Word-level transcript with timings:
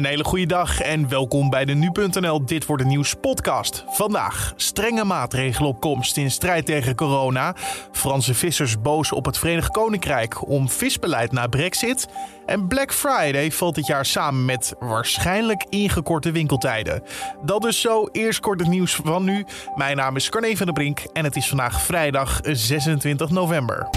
Een 0.00 0.06
hele 0.06 0.24
goede 0.24 0.46
dag 0.46 0.80
en 0.80 1.08
welkom 1.08 1.50
bij 1.50 1.64
de 1.64 1.74
Nu.nl 1.74 2.44
Dit 2.44 2.66
Wordt 2.66 2.82
Het 2.82 2.92
Nieuws 2.92 3.14
podcast. 3.14 3.84
Vandaag 3.88 4.52
strenge 4.56 5.04
maatregelen 5.04 5.68
op 5.68 5.80
komst 5.80 6.16
in 6.16 6.30
strijd 6.30 6.66
tegen 6.66 6.94
corona. 6.94 7.54
Franse 7.92 8.34
vissers 8.34 8.80
boos 8.80 9.12
op 9.12 9.24
het 9.24 9.38
Verenigd 9.38 9.70
Koninkrijk 9.70 10.48
om 10.48 10.68
visbeleid 10.68 11.32
na 11.32 11.46
brexit. 11.46 12.08
En 12.46 12.66
Black 12.66 12.92
Friday 12.92 13.52
valt 13.52 13.74
dit 13.74 13.86
jaar 13.86 14.06
samen 14.06 14.44
met 14.44 14.74
waarschijnlijk 14.78 15.66
ingekorte 15.68 16.32
winkeltijden. 16.32 17.02
Dat 17.44 17.62
dus 17.62 17.80
zo. 17.80 18.08
Eerst 18.12 18.40
kort 18.40 18.60
het 18.60 18.68
nieuws 18.68 18.94
van 18.94 19.24
nu. 19.24 19.44
Mijn 19.74 19.96
naam 19.96 20.16
is 20.16 20.28
Carne 20.28 20.56
van 20.56 20.66
der 20.66 20.74
Brink 20.74 21.00
en 21.12 21.24
het 21.24 21.36
is 21.36 21.48
vandaag 21.48 21.80
vrijdag 21.82 22.40
26 22.42 23.30
november. 23.30 23.88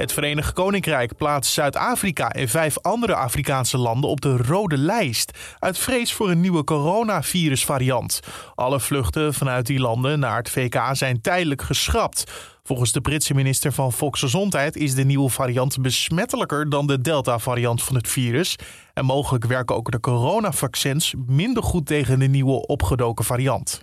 Het 0.00 0.12
Verenigd 0.12 0.52
Koninkrijk 0.52 1.16
plaatst 1.16 1.52
Zuid-Afrika 1.52 2.30
en 2.30 2.48
vijf 2.48 2.78
andere 2.78 3.14
Afrikaanse 3.14 3.78
landen 3.78 4.10
op 4.10 4.20
de 4.20 4.36
rode 4.36 4.78
lijst. 4.78 5.38
Uit 5.58 5.78
vrees 5.78 6.12
voor 6.12 6.30
een 6.30 6.40
nieuwe 6.40 6.64
coronavirusvariant. 6.64 8.20
Alle 8.54 8.80
vluchten 8.80 9.34
vanuit 9.34 9.66
die 9.66 9.78
landen 9.78 10.18
naar 10.18 10.36
het 10.36 10.50
VK 10.50 10.80
zijn 10.92 11.20
tijdelijk 11.20 11.62
geschrapt. 11.62 12.24
Volgens 12.62 12.92
de 12.92 13.00
Britse 13.00 13.34
minister 13.34 13.72
van 13.72 13.92
Volksgezondheid 13.92 14.76
is 14.76 14.94
de 14.94 15.04
nieuwe 15.04 15.30
variant 15.30 15.82
besmettelijker 15.82 16.68
dan 16.68 16.86
de 16.86 17.00
Delta-variant 17.00 17.82
van 17.82 17.96
het 17.96 18.08
virus. 18.08 18.56
En 18.94 19.04
mogelijk 19.04 19.44
werken 19.44 19.76
ook 19.76 19.90
de 19.90 20.00
coronavaccins 20.00 21.14
minder 21.26 21.62
goed 21.62 21.86
tegen 21.86 22.18
de 22.18 22.26
nieuwe 22.26 22.66
opgedoken 22.66 23.24
variant. 23.24 23.80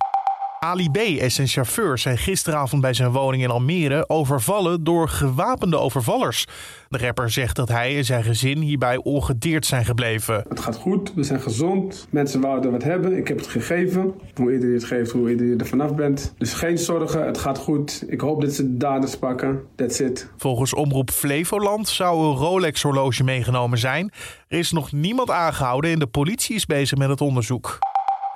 Ali 0.59 0.89
B. 0.89 0.97
en 0.97 1.31
zijn 1.31 1.47
chauffeur 1.47 1.97
zijn 1.97 2.17
gisteravond 2.17 2.81
bij 2.81 2.93
zijn 2.93 3.11
woning 3.11 3.43
in 3.43 3.49
Almere 3.49 4.09
overvallen 4.09 4.83
door 4.83 5.09
gewapende 5.09 5.77
overvallers. 5.77 6.45
De 6.89 6.97
rapper 6.97 7.31
zegt 7.31 7.55
dat 7.55 7.69
hij 7.69 7.97
en 7.97 8.05
zijn 8.05 8.23
gezin 8.23 8.57
hierbij 8.57 8.97
ongedeerd 8.97 9.65
zijn 9.65 9.85
gebleven. 9.85 10.45
Het 10.49 10.59
gaat 10.59 10.75
goed, 10.75 11.13
we 11.13 11.23
zijn 11.23 11.41
gezond, 11.41 12.07
mensen 12.09 12.41
wouden 12.41 12.71
wat 12.71 12.83
hebben, 12.83 13.17
ik 13.17 13.27
heb 13.27 13.37
het 13.37 13.47
gegeven. 13.47 14.13
Hoe 14.35 14.51
eerder 14.51 14.67
je 14.67 14.73
het 14.73 14.83
geeft, 14.83 15.11
hoe 15.11 15.29
eerder 15.29 15.45
je 15.45 15.55
er 15.55 15.65
vanaf 15.67 15.95
bent. 15.95 16.33
Dus 16.37 16.53
geen 16.53 16.77
zorgen, 16.77 17.25
het 17.25 17.37
gaat 17.37 17.57
goed. 17.57 18.03
Ik 18.07 18.21
hoop 18.21 18.41
dat 18.41 18.53
ze 18.53 18.63
de 18.63 18.77
daders 18.77 19.17
pakken, 19.17 19.61
that's 19.75 19.99
it. 19.99 20.29
Volgens 20.37 20.73
Omroep 20.73 21.11
Flevoland 21.11 21.87
zou 21.87 22.27
een 22.27 22.35
Rolex-horloge 22.35 23.23
meegenomen 23.23 23.77
zijn. 23.77 24.11
Er 24.47 24.57
is 24.57 24.71
nog 24.71 24.91
niemand 24.91 25.31
aangehouden 25.31 25.91
en 25.91 25.99
de 25.99 26.07
politie 26.07 26.55
is 26.55 26.65
bezig 26.65 26.97
met 26.97 27.09
het 27.09 27.21
onderzoek. 27.21 27.79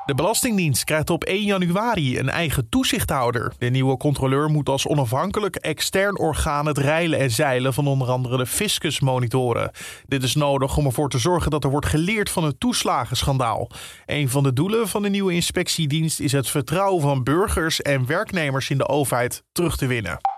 De 0.05 0.15
Belastingdienst 0.15 0.83
krijgt 0.83 1.09
op 1.09 1.23
1 1.23 1.43
januari 1.43 2.19
een 2.19 2.29
eigen 2.29 2.69
toezichthouder. 2.69 3.53
De 3.57 3.69
nieuwe 3.69 3.97
controleur 3.97 4.49
moet 4.49 4.69
als 4.69 4.87
onafhankelijk 4.87 5.55
extern 5.55 6.19
orgaan 6.19 6.65
het 6.65 6.77
reilen 6.77 7.19
en 7.19 7.31
zeilen 7.31 7.73
van 7.73 7.87
onder 7.87 8.07
andere 8.07 8.37
de 8.37 8.45
fiscus 8.45 8.99
monitoren. 8.99 9.71
Dit 10.07 10.23
is 10.23 10.35
nodig 10.35 10.77
om 10.77 10.85
ervoor 10.85 11.09
te 11.09 11.17
zorgen 11.17 11.51
dat 11.51 11.63
er 11.63 11.69
wordt 11.69 11.85
geleerd 11.85 12.29
van 12.29 12.43
het 12.43 12.59
toeslagenschandaal. 12.59 13.69
Een 14.05 14.29
van 14.29 14.43
de 14.43 14.53
doelen 14.53 14.87
van 14.87 15.01
de 15.01 15.09
nieuwe 15.09 15.33
inspectiedienst 15.33 16.19
is 16.19 16.31
het 16.31 16.49
vertrouwen 16.49 17.01
van 17.01 17.23
burgers 17.23 17.81
en 17.81 18.05
werknemers 18.05 18.69
in 18.69 18.77
de 18.77 18.87
overheid 18.87 19.43
terug 19.51 19.77
te 19.77 19.87
winnen. 19.87 20.30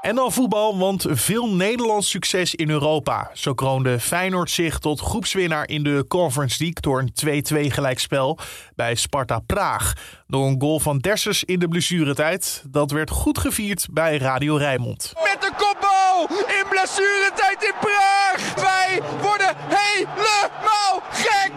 En 0.00 0.14
dan 0.14 0.32
voetbal, 0.32 0.78
want 0.78 1.06
veel 1.08 1.48
Nederlands 1.48 2.10
succes 2.10 2.54
in 2.54 2.70
Europa. 2.70 3.30
Zo 3.34 3.54
kroonde 3.54 4.00
Feyenoord 4.00 4.50
zich 4.50 4.78
tot 4.78 5.00
groepswinnaar 5.00 5.68
in 5.68 5.82
de 5.82 6.04
Conference 6.08 6.56
League 6.62 6.80
door 6.80 6.98
een 6.98 7.42
2-2 7.68 7.72
gelijkspel 7.72 8.38
bij 8.74 8.94
Sparta 8.94 9.38
Praag. 9.38 9.92
Door 10.26 10.46
een 10.46 10.60
goal 10.60 10.80
van 10.80 10.98
Dessers 10.98 11.44
in 11.44 11.58
de 11.58 11.68
blessuretijd. 11.68 12.62
Dat 12.68 12.90
werd 12.90 13.10
goed 13.10 13.38
gevierd 13.38 13.86
bij 13.90 14.16
Radio 14.16 14.56
Rijnmond. 14.56 15.12
Met 15.14 15.36
de 15.40 15.50
kopbal 15.56 16.36
in 16.46 16.64
blessuretijd 16.68 17.62
in 17.62 17.74
Praag. 17.80 18.54
Wij 18.54 19.00
worden 19.20 19.56
helemaal 19.58 21.02
gek. 21.10 21.52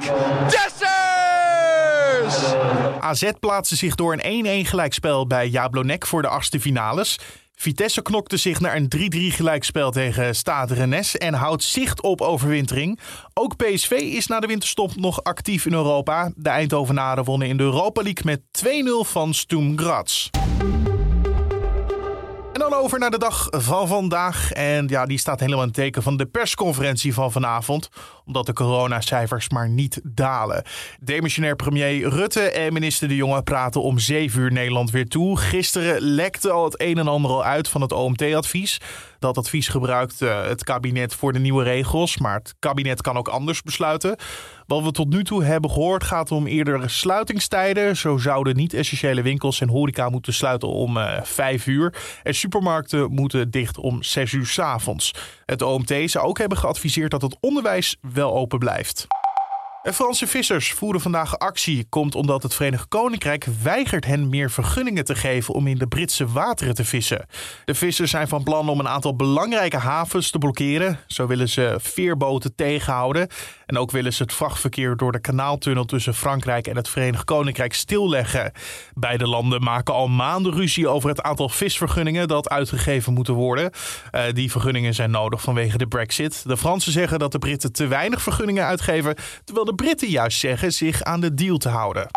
Dessers! 0.50 1.00
AZ 3.00 3.30
plaatste 3.40 3.76
zich 3.76 3.96
door 3.96 4.18
een 4.22 4.66
1-1 4.66 4.68
gelijkspel 4.70 5.28
bij 5.28 5.48
Jablonek 5.48 6.08
voor 6.08 6.22
de 6.22 6.28
achtste 6.28 6.60
finales. 6.60 7.20
Vitesse 7.62 8.02
knokte 8.02 8.38
zich 8.38 8.60
naar 8.60 8.76
een 8.76 8.88
3-3 8.98 9.00
gelijkspel 9.36 9.92
tegen 9.92 10.36
Stade 10.36 10.74
Rennes 10.74 11.18
en 11.18 11.34
houdt 11.34 11.64
zicht 11.64 12.02
op 12.02 12.22
overwintering. 12.22 13.00
Ook 13.34 13.56
PSV 13.56 13.92
is 13.92 14.28
na 14.28 14.40
de 14.40 14.48
winterstop 14.48 14.96
nog 14.96 15.24
actief 15.24 15.66
in 15.66 15.74
Europa. 15.74 16.32
De 16.36 16.50
Eindhovenaren 16.50 17.24
wonnen 17.24 17.48
in 17.48 17.58
de 17.58 17.64
Europa 17.64 18.02
League 18.02 18.24
met 18.26 18.42
2-0 19.06 19.10
van 19.10 19.34
Sturm 19.34 19.80
Graz. 19.80 20.30
En 22.54 22.60
dan 22.60 22.74
over 22.74 23.00
naar 23.00 23.12
de 23.12 23.18
dag 23.18 23.48
van 23.50 23.88
vandaag. 23.88 24.52
En 24.52 24.88
ja, 24.88 25.06
die 25.06 25.18
staat 25.18 25.40
helemaal 25.40 25.62
in 25.62 25.68
het 25.68 25.76
teken 25.76 26.04
van 26.04 26.18
de 26.18 26.26
persconferentie 26.26 27.14
van 27.14 27.32
vanavond. 27.32 27.90
Omdat 28.30 28.46
de 28.46 28.54
coronacijfers 28.54 29.50
maar 29.50 29.70
niet 29.70 30.02
dalen. 30.04 30.64
Demissionair 31.00 31.56
premier 31.56 32.10
Rutte 32.10 32.42
en 32.42 32.74
minister 32.74 33.08
De 33.08 33.16
Jonge 33.16 33.44
praten 33.44 33.82
om 33.82 34.00
7 34.00 34.42
uur 34.42 34.52
Nederland 34.52 34.92
weer 34.92 35.08
toe. 35.08 35.38
Gisteren 35.38 36.02
lekte 36.02 36.52
al 36.52 36.64
het 36.64 36.82
een 36.82 36.98
en 36.98 37.08
ander 37.08 37.32
al 37.32 37.44
uit 37.44 37.68
van 37.68 37.82
het 37.82 37.92
OMT-advies. 37.92 38.82
Dat 39.20 39.38
advies 39.38 39.68
gebruikt 39.68 40.22
uh, 40.22 40.44
het 40.44 40.64
kabinet 40.64 41.14
voor 41.14 41.34
de 41.34 41.40
nieuwe 41.40 41.64
regels. 41.64 42.18
Maar 42.18 42.34
het 42.34 42.56
kabinet 42.60 43.02
kan 43.02 43.18
ook 43.18 43.28
anders 43.28 43.62
besluiten. 43.62 44.16
Wat 44.68 44.84
we 44.84 44.92
tot 44.92 45.10
nu 45.10 45.24
toe 45.24 45.44
hebben 45.44 45.70
gehoord 45.70 46.04
gaat 46.04 46.32
om 46.32 46.48
eerdere 46.48 46.88
sluitingstijden. 46.88 47.98
Zo 47.98 48.18
zouden 48.18 48.56
niet-essentiële 48.56 49.22
winkels 49.22 49.62
en 49.62 49.70
horeca 49.70 50.10
moeten 50.10 50.34
sluiten 50.34 50.68
om 50.68 50.98
uh, 50.98 51.22
5 51.24 51.68
uur. 51.68 51.94
En 52.24 52.36
supermarkten 52.36 53.12
moeten 53.12 53.52
dicht 53.52 53.78
om 53.78 54.04
6 54.04 54.32
uur 54.32 54.46
s 54.46 54.60
avonds. 54.60 55.14
Het 55.46 55.62
OMT 55.62 55.94
zou 56.06 56.28
ook 56.28 56.38
hebben 56.38 56.58
geadviseerd 56.58 57.12
dat 57.12 57.22
het 57.22 57.38
onderwijs 57.40 57.98
open 58.28 58.60
blijft. 58.60 59.08
En 59.90 59.96
Franse 59.96 60.28
vissers 60.28 60.72
voeren 60.72 61.02
vandaag 61.02 61.38
actie. 61.38 61.86
Komt 61.90 62.16
omdat 62.16 62.44
het 62.44 62.56
Verenigd 62.56 62.88
Koninkrijk 62.88 63.46
weigert 63.64 64.06
hen 64.06 64.30
meer 64.30 64.52
vergunningen 64.52 65.06
te 65.06 65.16
geven 65.16 65.54
om 65.54 65.68
in 65.68 65.78
de 65.78 65.88
Britse 65.88 66.28
wateren 66.28 66.76
te 66.76 66.86
vissen. 66.86 67.26
De 67.66 67.76
vissers 67.76 68.12
zijn 68.12 68.28
van 68.28 68.44
plan 68.44 68.70
om 68.70 68.80
een 68.80 68.88
aantal 68.88 69.16
belangrijke 69.16 69.78
havens 69.78 70.30
te 70.30 70.38
blokkeren. 70.38 71.00
Zo 71.08 71.28
willen 71.28 71.50
ze 71.50 71.76
veerboten 71.82 72.56
tegenhouden. 72.56 73.28
En 73.66 73.78
ook 73.78 73.92
willen 73.92 74.14
ze 74.14 74.24
het 74.24 74.34
vrachtverkeer 74.34 74.98
door 74.98 75.12
de 75.12 75.20
kanaaltunnel 75.20 75.86
tussen 75.86 76.14
Frankrijk 76.14 76.68
en 76.68 76.76
het 76.76 76.90
Verenigd 76.90 77.24
Koninkrijk 77.24 77.74
stilleggen. 77.74 78.52
Beide 78.94 79.28
landen 79.28 79.64
maken 79.64 79.94
al 79.94 80.08
maanden 80.08 80.54
ruzie 80.54 80.88
over 80.88 81.10
het 81.10 81.22
aantal 81.22 81.50
visvergunningen 81.50 82.28
dat 82.28 82.50
uitgegeven 82.50 83.14
moeten 83.14 83.34
worden. 83.34 83.72
Uh, 84.12 84.22
die 84.34 84.52
vergunningen 84.52 84.94
zijn 84.94 85.12
nodig 85.12 85.42
vanwege 85.42 85.78
de 85.78 85.88
Brexit. 85.88 86.44
De 86.48 86.58
Fransen 86.58 86.92
zeggen 86.92 87.20
dat 87.20 87.32
de 87.32 87.40
Britten 87.40 87.72
te 87.72 87.88
weinig 87.88 88.22
vergunningen 88.22 88.66
uitgeven, 88.66 89.16
terwijl 89.44 89.66
de 89.66 89.76
Britten 89.80 90.10
juist 90.10 90.40
zeggen 90.40 90.72
zich 90.72 91.04
aan 91.04 91.22
de 91.22 91.34
deal 91.34 91.58
te 91.58 91.70
houden. 91.70 92.08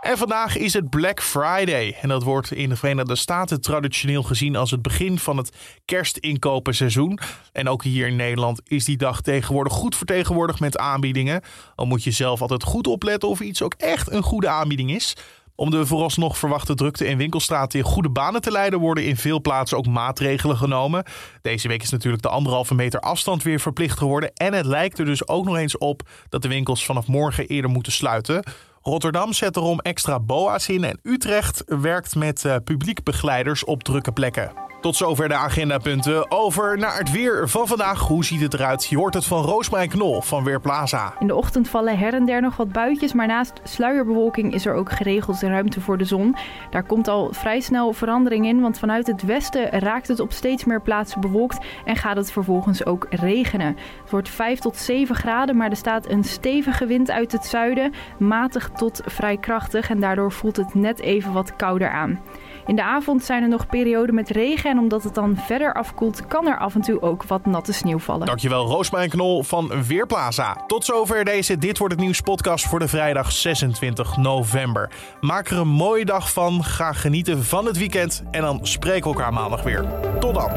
En 0.00 0.18
vandaag 0.18 0.56
is 0.56 0.72
het 0.72 0.90
Black 0.90 1.22
Friday. 1.22 1.96
En 2.00 2.08
dat 2.08 2.22
wordt 2.22 2.52
in 2.52 2.68
de 2.68 2.76
Verenigde 2.76 3.16
Staten 3.16 3.60
traditioneel 3.60 4.22
gezien 4.22 4.56
als 4.56 4.70
het 4.70 4.82
begin 4.82 5.18
van 5.18 5.36
het 5.36 5.52
kerstinkopenseizoen. 5.84 7.18
En 7.52 7.68
ook 7.68 7.82
hier 7.82 8.06
in 8.06 8.16
Nederland 8.16 8.60
is 8.64 8.84
die 8.84 8.96
dag 8.96 9.20
tegenwoordig 9.20 9.72
goed 9.72 9.96
vertegenwoordigd 9.96 10.60
met 10.60 10.78
aanbiedingen. 10.78 11.42
Al 11.74 11.86
moet 11.86 12.04
je 12.04 12.10
zelf 12.10 12.40
altijd 12.40 12.62
goed 12.62 12.86
opletten 12.86 13.28
of 13.28 13.40
iets 13.40 13.62
ook 13.62 13.74
echt 13.74 14.10
een 14.10 14.22
goede 14.22 14.48
aanbieding 14.48 14.90
is. 14.94 15.16
Om 15.56 15.70
de 15.70 15.86
vooralsnog 15.86 16.38
verwachte 16.38 16.74
drukte 16.74 17.06
in 17.06 17.16
winkelstraten 17.16 17.78
in 17.78 17.84
goede 17.84 18.10
banen 18.10 18.40
te 18.40 18.50
leiden, 18.50 18.78
worden 18.78 19.04
in 19.04 19.16
veel 19.16 19.40
plaatsen 19.40 19.78
ook 19.78 19.86
maatregelen 19.86 20.56
genomen. 20.56 21.04
Deze 21.42 21.68
week 21.68 21.82
is 21.82 21.90
natuurlijk 21.90 22.22
de 22.22 22.28
anderhalve 22.28 22.74
meter 22.74 23.00
afstand 23.00 23.42
weer 23.42 23.60
verplicht 23.60 23.98
geworden. 23.98 24.32
En 24.34 24.52
het 24.52 24.66
lijkt 24.66 24.98
er 24.98 25.04
dus 25.04 25.28
ook 25.28 25.44
nog 25.44 25.56
eens 25.56 25.78
op 25.78 26.02
dat 26.28 26.42
de 26.42 26.48
winkels 26.48 26.84
vanaf 26.84 27.06
morgen 27.06 27.46
eerder 27.46 27.70
moeten 27.70 27.92
sluiten. 27.92 28.42
Rotterdam 28.82 29.32
zet 29.32 29.56
erom 29.56 29.80
extra 29.80 30.20
boa's 30.20 30.68
in 30.68 30.84
en 30.84 30.98
Utrecht 31.02 31.62
werkt 31.66 32.14
met 32.14 32.44
uh, 32.44 32.56
publiekbegeleiders 32.64 33.64
op 33.64 33.82
drukke 33.82 34.12
plekken. 34.12 34.65
Tot 34.86 34.96
zover 34.96 35.28
de 35.28 35.34
agendapunten. 35.34 36.30
Over 36.30 36.78
naar 36.78 36.98
het 36.98 37.10
weer 37.10 37.48
van 37.48 37.66
vandaag. 37.66 38.00
Hoe 38.00 38.24
ziet 38.24 38.40
het 38.40 38.54
eruit? 38.54 38.86
Je 38.86 38.96
hoort 38.96 39.14
het 39.14 39.24
van 39.24 39.44
Roosmarijn 39.44 39.88
Knol 39.88 40.20
van 40.20 40.44
Weerplaza. 40.44 41.14
In 41.18 41.26
de 41.26 41.34
ochtend 41.34 41.68
vallen 41.68 41.98
her 41.98 42.14
en 42.14 42.24
der 42.26 42.40
nog 42.40 42.56
wat 42.56 42.72
buitjes, 42.72 43.12
maar 43.12 43.26
naast 43.26 43.60
sluierbewolking 43.62 44.54
is 44.54 44.66
er 44.66 44.74
ook 44.74 44.92
geregeld 44.92 45.40
ruimte 45.40 45.80
voor 45.80 45.98
de 45.98 46.04
zon. 46.04 46.36
Daar 46.70 46.82
komt 46.82 47.08
al 47.08 47.28
vrij 47.32 47.60
snel 47.60 47.92
verandering 47.92 48.46
in, 48.46 48.60
want 48.60 48.78
vanuit 48.78 49.06
het 49.06 49.22
westen 49.22 49.68
raakt 49.70 50.08
het 50.08 50.20
op 50.20 50.32
steeds 50.32 50.64
meer 50.64 50.82
plaatsen 50.82 51.20
bewolkt 51.20 51.58
en 51.84 51.96
gaat 51.96 52.16
het 52.16 52.32
vervolgens 52.32 52.86
ook 52.86 53.06
regenen. 53.10 53.76
Het 54.02 54.10
wordt 54.10 54.28
5 54.28 54.58
tot 54.58 54.76
7 54.76 55.14
graden, 55.16 55.56
maar 55.56 55.70
er 55.70 55.76
staat 55.76 56.10
een 56.10 56.24
stevige 56.24 56.86
wind 56.86 57.10
uit 57.10 57.32
het 57.32 57.44
zuiden, 57.44 57.92
matig 58.18 58.70
tot 58.70 59.00
vrij 59.04 59.36
krachtig 59.36 59.90
en 59.90 60.00
daardoor 60.00 60.32
voelt 60.32 60.56
het 60.56 60.74
net 60.74 61.00
even 61.00 61.32
wat 61.32 61.56
kouder 61.56 61.90
aan. 61.90 62.20
In 62.66 62.76
de 62.76 62.82
avond 62.82 63.24
zijn 63.24 63.42
er 63.42 63.48
nog 63.48 63.66
perioden 63.66 64.14
met 64.14 64.28
regen 64.28 64.70
en 64.70 64.78
omdat 64.78 65.02
het 65.02 65.14
dan 65.14 65.36
verder 65.36 65.74
afkoelt, 65.74 66.26
kan 66.26 66.46
er 66.46 66.58
af 66.58 66.74
en 66.74 66.80
toe 66.80 67.02
ook 67.02 67.24
wat 67.24 67.46
natte 67.46 67.72
sneeuw 67.72 67.98
vallen. 67.98 68.26
Dankjewel 68.26 68.66
Roosmijn 68.66 69.08
Knol 69.08 69.42
van 69.42 69.84
Weerplaza. 69.86 70.64
Tot 70.66 70.84
zover 70.84 71.24
deze 71.24 71.58
Dit 71.58 71.78
Wordt 71.78 71.94
Het 71.94 72.02
Nieuws 72.02 72.20
podcast 72.20 72.66
voor 72.66 72.78
de 72.78 72.88
vrijdag 72.88 73.32
26 73.32 74.16
november. 74.16 74.90
Maak 75.20 75.48
er 75.48 75.58
een 75.58 75.68
mooie 75.68 76.04
dag 76.04 76.32
van, 76.32 76.64
ga 76.64 76.92
genieten 76.92 77.44
van 77.44 77.66
het 77.66 77.78
weekend 77.78 78.22
en 78.30 78.40
dan 78.40 78.58
spreken 78.62 79.10
we 79.10 79.16
elkaar 79.16 79.32
maandag 79.32 79.62
weer. 79.62 79.84
Tot 80.20 80.34
dan. 80.34 80.50